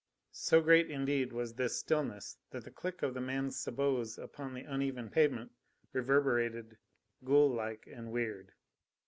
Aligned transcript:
So 0.31 0.61
great, 0.63 0.89
indeed, 0.89 1.31
was 1.31 1.53
this 1.53 1.77
stillness 1.77 2.35
that 2.49 2.63
the 2.63 2.71
click 2.71 3.03
of 3.03 3.13
the 3.13 3.21
man's 3.21 3.59
sabots 3.59 4.17
upon 4.17 4.55
the 4.55 4.63
uneven 4.63 5.11
pavement 5.11 5.51
reverberated, 5.93 6.79
ghoul 7.23 7.51
like 7.53 7.85
and 7.85 8.11
weird. 8.11 8.51